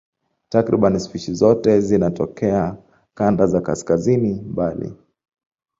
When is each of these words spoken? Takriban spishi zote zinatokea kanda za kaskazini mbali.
Takriban 0.49 0.99
spishi 0.99 1.33
zote 1.33 1.81
zinatokea 1.81 2.77
kanda 3.13 3.47
za 3.47 3.61
kaskazini 3.61 4.33
mbali. 4.33 4.93